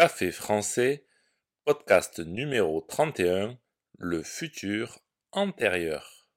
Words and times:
Café 0.00 0.30
français, 0.30 1.04
podcast 1.64 2.20
numéro 2.20 2.82
31, 2.82 3.58
le 3.98 4.22
futur 4.22 5.00
antérieur. 5.32 6.28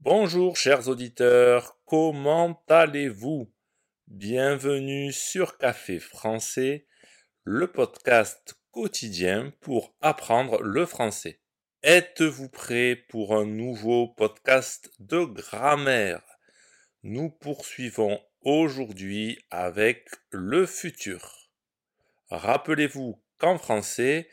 Bonjour 0.00 0.56
chers 0.56 0.88
auditeurs, 0.88 1.78
comment 1.84 2.64
allez-vous? 2.70 3.52
Bienvenue 4.06 5.12
sur 5.12 5.58
Café 5.58 5.98
français, 5.98 6.86
le 7.44 7.70
podcast 7.70 8.54
quotidien 8.70 9.52
pour 9.60 9.94
apprendre 10.00 10.62
le 10.62 10.86
français. 10.86 11.41
Êtes-vous 11.84 12.48
prêt 12.48 12.94
pour 12.94 13.34
un 13.34 13.44
nouveau 13.44 14.06
podcast 14.06 14.88
de 15.00 15.24
grammaire? 15.24 16.22
Nous 17.02 17.28
poursuivons 17.28 18.22
aujourd'hui 18.42 19.44
avec 19.50 20.08
le 20.30 20.64
futur. 20.66 21.50
Rappelez-vous 22.28 23.20
qu'en 23.38 23.58
français, 23.58 24.28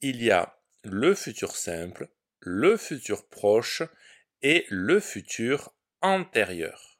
il 0.00 0.22
y 0.22 0.30
a 0.30 0.58
le 0.82 1.14
futur 1.14 1.54
simple, 1.54 2.08
le 2.40 2.78
futur 2.78 3.28
proche 3.28 3.82
et 4.40 4.64
le 4.70 4.98
futur 4.98 5.74
antérieur. 6.00 6.98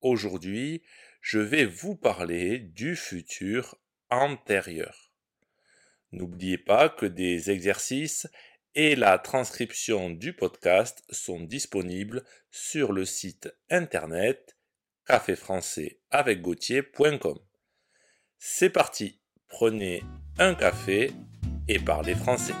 Aujourd'hui, 0.00 0.82
je 1.20 1.38
vais 1.38 1.64
vous 1.64 1.94
parler 1.94 2.58
du 2.58 2.96
futur 2.96 3.78
antérieur. 4.10 5.12
N'oubliez 6.10 6.58
pas 6.58 6.88
que 6.88 7.06
des 7.06 7.52
exercices 7.52 8.26
et 8.76 8.94
la 8.94 9.18
transcription 9.18 10.10
du 10.10 10.34
podcast 10.34 11.02
sont 11.08 11.40
disponibles 11.40 12.22
sur 12.50 12.92
le 12.92 13.06
site 13.06 13.48
internet 13.70 14.58
caféfrançaisavecgautier.com. 15.06 17.38
C'est 18.38 18.68
parti, 18.68 19.22
prenez 19.48 20.02
un 20.38 20.54
café 20.54 21.10
et 21.68 21.78
parlez 21.78 22.14
français. 22.14 22.52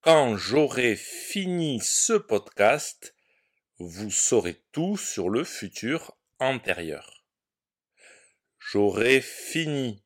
Quand 0.00 0.36
j'aurai 0.36 0.96
fini 0.96 1.78
ce 1.80 2.14
podcast, 2.14 3.14
vous 3.78 4.10
saurez 4.10 4.60
tout 4.72 4.96
sur 4.96 5.30
le 5.30 5.44
futur 5.44 6.18
antérieur 6.40 7.21
j'aurai 8.72 9.20
fini. 9.20 10.02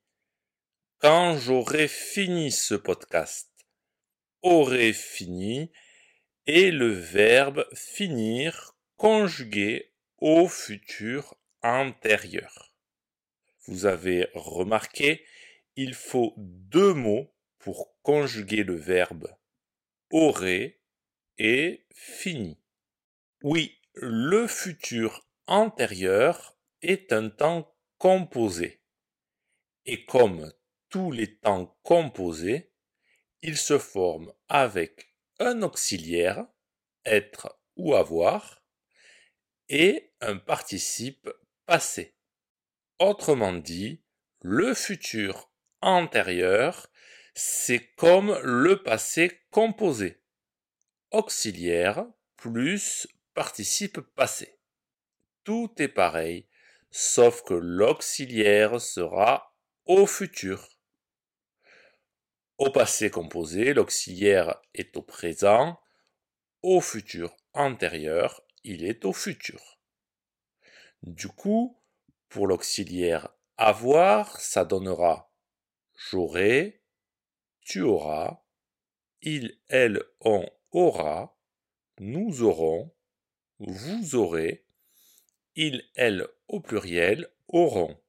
Quand 0.98 1.38
j'aurai 1.38 1.86
fini 1.86 2.50
ce 2.50 2.74
podcast, 2.74 3.48
aurai 4.42 4.92
fini 4.92 5.70
est 6.46 6.72
le 6.72 6.88
verbe 6.88 7.64
finir 7.74 8.76
conjugué 8.96 9.94
au 10.18 10.48
futur 10.48 11.36
antérieur. 11.62 12.74
Vous 13.68 13.86
avez 13.86 14.26
remarqué, 14.34 15.24
il 15.76 15.94
faut 15.94 16.34
deux 16.36 16.92
mots 16.92 17.32
pour 17.58 17.96
conjuguer 18.02 18.64
le 18.64 18.74
verbe 18.74 19.32
aurait 20.10 20.80
et 21.38 21.86
fini. 21.94 22.58
Oui, 23.44 23.78
le 23.94 24.48
futur 24.48 25.24
antérieur 25.46 26.58
est 26.82 27.12
un 27.12 27.28
temps 27.28 27.75
composé. 27.98 28.80
Et 29.84 30.04
comme 30.04 30.52
tous 30.88 31.12
les 31.12 31.36
temps 31.36 31.76
composés, 31.82 32.72
il 33.42 33.56
se 33.56 33.78
forme 33.78 34.32
avec 34.48 35.14
un 35.38 35.62
auxiliaire, 35.62 36.46
être 37.04 37.60
ou 37.76 37.94
avoir, 37.94 38.62
et 39.68 40.12
un 40.20 40.36
participe 40.36 41.28
passé. 41.66 42.16
Autrement 42.98 43.52
dit, 43.52 44.02
le 44.42 44.74
futur 44.74 45.50
antérieur, 45.80 46.88
c'est 47.34 47.94
comme 47.96 48.38
le 48.42 48.82
passé 48.82 49.42
composé. 49.50 50.22
Auxiliaire 51.10 52.06
plus 52.36 53.06
participe 53.34 54.00
passé. 54.00 54.58
Tout 55.44 55.70
est 55.78 55.88
pareil 55.88 56.48
sauf 56.90 57.42
que 57.42 57.54
l'auxiliaire 57.54 58.80
sera 58.80 59.54
au 59.84 60.06
futur. 60.06 60.68
Au 62.58 62.70
passé 62.70 63.10
composé, 63.10 63.74
l'auxiliaire 63.74 64.60
est 64.74 64.96
au 64.96 65.02
présent, 65.02 65.78
au 66.62 66.80
futur 66.80 67.36
antérieur, 67.52 68.42
il 68.64 68.84
est 68.84 69.04
au 69.04 69.12
futur. 69.12 69.78
Du 71.02 71.28
coup, 71.28 71.80
pour 72.28 72.46
l'auxiliaire 72.46 73.28
avoir, 73.56 74.40
ça 74.40 74.64
donnera 74.64 75.26
j'aurai, 75.96 76.82
tu 77.60 77.82
auras, 77.82 78.42
il, 79.22 79.58
elle, 79.68 80.02
on 80.20 80.46
aura, 80.70 81.36
nous 81.98 82.42
aurons, 82.42 82.94
vous 83.58 84.14
aurez, 84.14 84.65
il, 85.56 85.90
elle 85.94 86.28
au 86.48 86.60
pluriel 86.60 87.28
auront. 87.48 88.00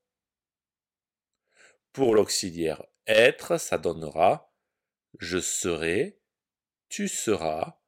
Pour 1.92 2.14
l'auxiliaire 2.14 2.84
être, 3.08 3.58
ça 3.58 3.78
donnera 3.78 4.48
je 5.20 5.40
serai, 5.40 6.20
tu 6.90 7.08
seras, 7.08 7.80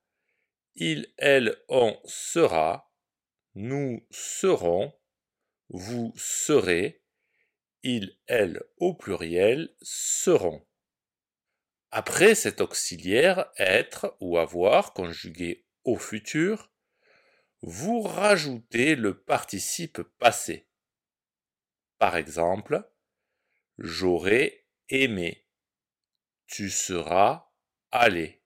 il, 0.76 1.14
elle, 1.18 1.58
on 1.68 2.00
sera, 2.06 2.92
nous 3.56 4.06
serons, 4.10 4.94
vous 5.70 6.14
serez, 6.16 7.04
il, 7.84 8.18
elle 8.28 8.64
au 8.78 8.94
pluriel 8.94 9.76
seront. 9.82 10.66
Après 11.92 12.36
cet 12.36 12.62
auxiliaire 12.62 13.52
être 13.58 14.16
ou 14.20 14.38
avoir 14.38 14.94
conjugué 14.94 15.66
au 15.84 15.98
futur, 15.98 16.72
vous 17.62 18.02
rajoutez 18.02 18.96
le 18.96 19.20
participe 19.20 20.02
passé. 20.18 20.68
Par 21.98 22.16
exemple, 22.16 22.90
j'aurais 23.78 24.66
aimé. 24.90 25.46
Tu 26.48 26.70
seras 26.70 27.52
allé. 27.92 28.42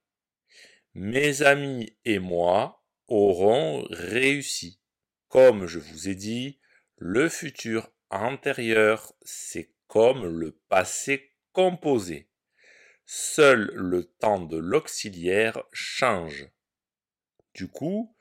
Mes 0.94 1.42
amis 1.42 1.96
et 2.04 2.18
moi 2.18 2.84
auront 3.06 3.86
réussi. 3.90 4.80
Comme 5.28 5.66
je 5.66 5.78
vous 5.78 6.08
ai 6.08 6.14
dit, 6.14 6.60
le 6.96 7.28
futur 7.28 7.92
antérieur, 8.10 9.14
c'est 9.22 9.72
comme 9.86 10.26
le 10.26 10.52
passé 10.68 11.32
composé. 11.52 12.28
Seul 13.06 13.70
le 13.74 14.04
temps 14.04 14.40
de 14.40 14.56
l'auxiliaire 14.56 15.62
change. 15.72 16.48
Du 17.54 17.68
coup, 17.68 18.16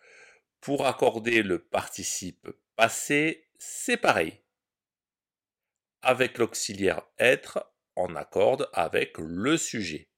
pour 0.63 0.88
accorder 0.88 1.44
le 1.44 1.59
participe 1.59 2.50
passé, 2.78 3.50
c'est 3.59 3.97
pareil. 3.97 4.41
Avec 6.01 6.38
l'auxiliaire 6.38 7.01
être, 7.19 7.69
on 7.97 8.16
accorde 8.16 8.69
avec 8.72 9.18
le 9.18 9.57
sujet. 9.57 10.09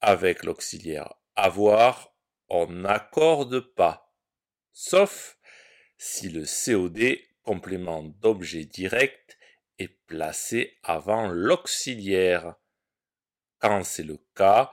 Avec 0.00 0.42
l'auxiliaire 0.42 1.14
avoir, 1.36 2.12
on 2.48 2.66
n'accorde 2.66 3.60
pas. 3.60 4.12
Sauf 4.72 5.38
si 5.96 6.28
le 6.28 6.44
COD, 6.44 7.16
complément 7.42 8.02
d'objet 8.02 8.64
direct, 8.64 9.38
est 9.78 9.96
placé 10.08 10.76
avant 10.82 11.28
l'auxiliaire. 11.28 12.56
Quand 13.60 13.84
c'est 13.84 14.02
le 14.02 14.18
cas, 14.34 14.72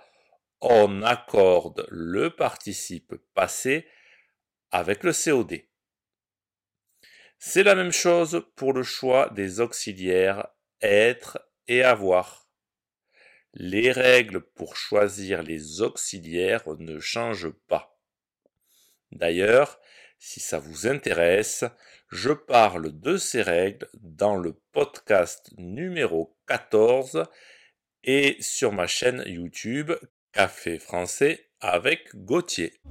on 0.61 1.03
accorde 1.03 1.85
le 1.91 2.35
participe 2.35 3.13
passé 3.35 3.87
avec 4.73 5.03
le 5.03 5.13
COD. 5.13 5.61
C'est 7.37 7.63
la 7.63 7.75
même 7.75 7.91
chose 7.91 8.43
pour 8.55 8.73
le 8.73 8.83
choix 8.83 9.29
des 9.29 9.59
auxiliaires 9.59 10.47
être 10.81 11.39
et 11.67 11.83
avoir. 11.83 12.49
Les 13.53 13.91
règles 13.91 14.41
pour 14.41 14.75
choisir 14.75 15.43
les 15.43 15.81
auxiliaires 15.81 16.67
ne 16.79 16.99
changent 16.99 17.53
pas. 17.67 17.99
D'ailleurs, 19.11 19.79
si 20.17 20.39
ça 20.39 20.57
vous 20.57 20.87
intéresse, 20.87 21.63
je 22.09 22.31
parle 22.31 22.99
de 22.99 23.17
ces 23.17 23.43
règles 23.43 23.87
dans 23.93 24.35
le 24.35 24.59
podcast 24.71 25.51
numéro 25.57 26.35
14 26.47 27.25
et 28.03 28.37
sur 28.39 28.71
ma 28.71 28.87
chaîne 28.87 29.23
YouTube 29.27 29.91
Café 30.31 30.79
français 30.79 31.51
avec 31.59 32.07
Gauthier. 32.15 32.81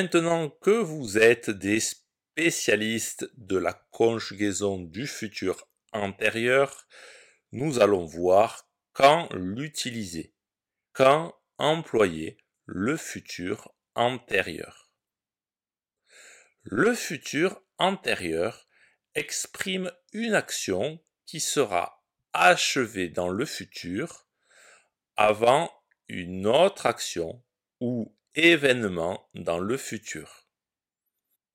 Maintenant 0.00 0.48
que 0.48 0.70
vous 0.70 1.18
êtes 1.18 1.50
des 1.50 1.80
spécialistes 1.80 3.28
de 3.36 3.58
la 3.58 3.72
conjugaison 3.72 4.78
du 4.78 5.08
futur 5.08 5.68
antérieur, 5.92 6.86
nous 7.50 7.80
allons 7.80 8.04
voir 8.04 8.70
quand 8.92 9.28
l'utiliser, 9.32 10.36
quand 10.92 11.34
employer 11.58 12.38
le 12.64 12.96
futur 12.96 13.74
antérieur. 13.96 14.88
Le 16.62 16.94
futur 16.94 17.60
antérieur 17.78 18.68
exprime 19.16 19.90
une 20.12 20.34
action 20.34 21.02
qui 21.26 21.40
sera 21.40 22.04
achevée 22.32 23.08
dans 23.08 23.30
le 23.30 23.44
futur 23.44 24.28
avant 25.16 25.72
une 26.06 26.46
autre 26.46 26.86
action 26.86 27.42
ou 27.80 28.16
dans 29.34 29.58
le 29.58 29.76
futur. 29.76 30.46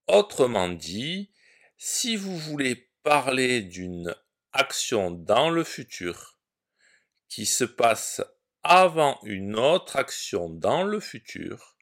Autrement 0.07 0.67
dit, 0.67 1.31
si 1.77 2.17
vous 2.17 2.37
voulez 2.37 2.91
parler 3.03 3.61
d'une 3.61 4.13
action 4.51 5.09
dans 5.09 5.49
le 5.49 5.63
futur 5.63 6.37
qui 7.29 7.45
se 7.45 7.63
passe 7.63 8.21
avant 8.63 9.17
une 9.23 9.55
autre 9.55 9.95
action 9.95 10.49
dans 10.49 10.83
le 10.83 10.99
futur, 10.99 11.77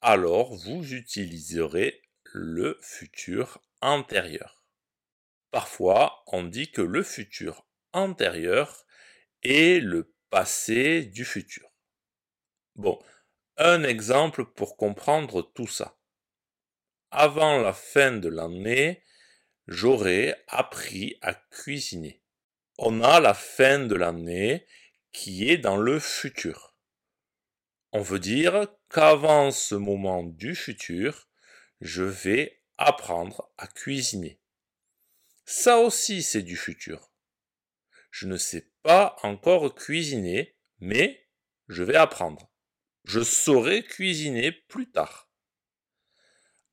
alors 0.00 0.54
vous 0.54 0.94
utiliserez 0.94 2.00
le 2.32 2.78
futur 2.82 3.60
antérieur. 3.80 4.62
Parfois, 5.50 6.22
on 6.28 6.44
dit 6.44 6.70
que 6.70 6.82
le 6.82 7.02
futur 7.02 7.66
antérieur 7.92 8.86
est 9.42 9.82
le 9.82 10.14
passé 10.30 11.04
du 11.04 11.24
futur. 11.24 11.68
Bon, 12.76 12.96
un 13.60 13.82
exemple 13.82 14.46
pour 14.46 14.78
comprendre 14.78 15.42
tout 15.42 15.66
ça. 15.66 15.98
Avant 17.10 17.58
la 17.58 17.74
fin 17.74 18.12
de 18.12 18.28
l'année, 18.28 19.02
j'aurais 19.68 20.42
appris 20.48 21.18
à 21.20 21.34
cuisiner. 21.34 22.22
On 22.78 23.02
a 23.02 23.20
la 23.20 23.34
fin 23.34 23.80
de 23.80 23.94
l'année 23.94 24.66
qui 25.12 25.50
est 25.50 25.58
dans 25.58 25.76
le 25.76 26.00
futur. 26.00 26.74
On 27.92 28.00
veut 28.00 28.18
dire 28.18 28.66
qu'avant 28.88 29.50
ce 29.50 29.74
moment 29.74 30.22
du 30.22 30.54
futur, 30.54 31.28
je 31.82 32.02
vais 32.02 32.62
apprendre 32.78 33.52
à 33.58 33.66
cuisiner. 33.66 34.40
Ça 35.44 35.80
aussi, 35.80 36.22
c'est 36.22 36.42
du 36.42 36.56
futur. 36.56 37.12
Je 38.10 38.26
ne 38.26 38.38
sais 38.38 38.70
pas 38.82 39.16
encore 39.22 39.74
cuisiner, 39.74 40.56
mais 40.78 41.28
je 41.68 41.82
vais 41.82 41.96
apprendre. 41.96 42.49
Je 43.04 43.20
saurai 43.20 43.82
cuisiner 43.82 44.52
plus 44.52 44.90
tard. 44.90 45.30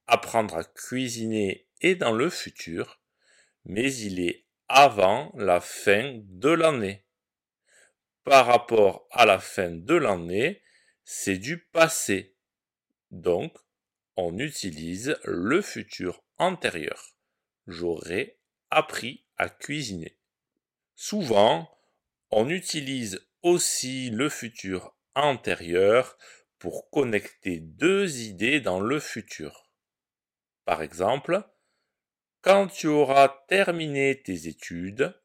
Apprendre 0.05 0.57
à 0.57 0.63
cuisiner 0.63 1.67
est 1.81 1.95
dans 1.95 2.11
le 2.11 2.29
futur, 2.29 3.01
mais 3.65 3.93
il 3.93 4.19
est 4.19 4.45
avant 4.67 5.31
la 5.35 5.61
fin 5.61 6.19
de 6.23 6.49
l'année. 6.49 7.05
Par 8.23 8.45
rapport 8.45 9.07
à 9.11 9.25
la 9.25 9.39
fin 9.39 9.71
de 9.71 9.95
l'année, 9.95 10.61
c'est 11.05 11.37
du 11.37 11.59
passé. 11.59 12.35
Donc, 13.11 13.57
on 14.17 14.37
utilise 14.39 15.17
le 15.23 15.61
futur 15.61 16.23
antérieur. 16.37 17.15
J'aurais 17.67 18.37
appris 18.69 19.23
à 19.37 19.49
cuisiner. 19.49 20.17
Souvent, 20.95 21.71
on 22.31 22.49
utilise 22.49 23.25
aussi 23.43 24.09
le 24.09 24.27
futur 24.27 24.96
pour 26.59 26.89
connecter 26.89 27.59
deux 27.59 28.19
idées 28.19 28.61
dans 28.61 28.79
le 28.79 28.99
futur. 28.99 29.69
Par 30.65 30.81
exemple, 30.81 31.43
quand 32.41 32.67
tu 32.67 32.87
auras 32.87 33.29
terminé 33.47 34.21
tes 34.21 34.47
études, 34.47 35.19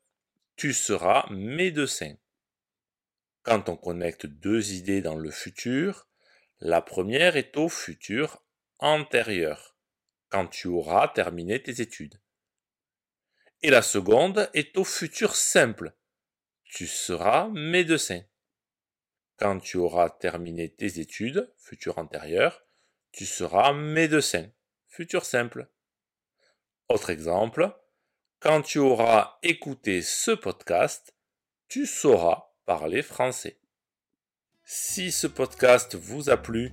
tu 0.57 0.73
seras 0.73 1.27
médecin. 1.31 2.15
Quand 3.43 3.69
on 3.69 3.77
connecte 3.77 4.27
deux 4.27 4.73
idées 4.73 5.03
dans 5.03 5.17
le 5.17 5.31
futur, 5.31 6.09
la 6.61 6.81
première 6.81 7.37
est 7.37 7.57
au 7.57 7.69
futur 7.69 8.45
antérieur, 8.79 9.77
quand 10.29 10.47
tu 10.47 10.69
auras 10.69 11.09
terminé 11.09 11.63
tes 11.63 11.81
études. 11.81 12.21
Et 13.63 13.71
la 13.71 13.83
seconde 13.83 14.51
est 14.55 14.77
au 14.77 14.85
futur 14.85 15.37
simple, 15.37 15.95
tu 16.65 16.87
seras 16.87 17.49
médecin. 17.49 18.23
Quand 19.43 19.59
tu 19.59 19.77
auras 19.77 20.09
terminé 20.09 20.69
tes 20.69 21.01
études, 21.01 21.51
futur 21.59 21.99
antérieur, 21.99 22.65
tu 23.11 23.27
seras 23.27 23.73
médecin, 23.73 24.47
futur 24.87 25.25
simple. 25.25 25.69
Autre 26.89 27.11
exemple, 27.11 27.77
quand 28.39 28.63
tu 28.63 28.79
auras 28.79 29.41
écouté 29.43 30.01
ce 30.01 30.31
podcast, 30.31 31.13
tu 31.67 31.87
sauras 31.87 32.53
parler 32.67 33.03
français. 33.03 33.59
Si 34.63 35.11
ce 35.11 35.27
podcast 35.27 35.97
vous 35.97 36.31
a 36.31 36.37
plu 36.37 36.71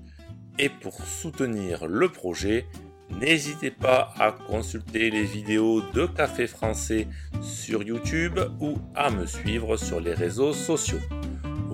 et 0.60 0.70
pour 0.70 1.04
soutenir 1.04 1.88
le 1.88 2.12
projet, 2.12 2.68
n'hésitez 3.10 3.72
pas 3.72 4.14
à 4.20 4.32
consulter 4.32 5.10
les 5.10 5.24
vidéos 5.24 5.82
de 5.82 6.06
Café 6.06 6.46
Français 6.46 7.08
sur 7.42 7.82
YouTube 7.82 8.40
ou 8.60 8.78
à 8.94 9.10
me 9.10 9.26
suivre 9.26 9.76
sur 9.76 10.00
les 10.00 10.14
réseaux 10.14 10.54
sociaux. 10.54 11.02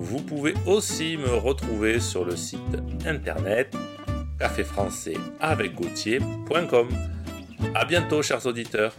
Vous 0.08 0.22
pouvez 0.22 0.54
aussi 0.66 1.16
me 1.16 1.34
retrouver 1.34 1.98
sur 1.98 2.24
le 2.24 2.36
site 2.36 2.60
internet 3.04 3.74
caféfrançais 4.38 5.16
avec 5.40 5.74
A 7.74 7.84
bientôt 7.84 8.22
chers 8.22 8.46
auditeurs. 8.46 8.94